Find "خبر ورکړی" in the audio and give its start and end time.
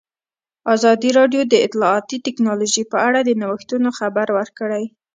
3.99-4.83